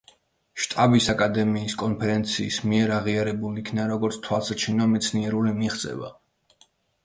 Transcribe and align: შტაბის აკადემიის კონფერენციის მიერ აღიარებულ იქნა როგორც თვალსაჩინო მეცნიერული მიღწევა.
შტაბის 0.61 1.09
აკადემიის 1.13 1.75
კონფერენციის 1.81 2.57
მიერ 2.73 2.95
აღიარებულ 2.97 3.61
იქნა 3.65 3.87
როგორც 3.95 4.21
თვალსაჩინო 4.27 4.91
მეცნიერული 4.99 5.57
მიღწევა. 5.63 6.15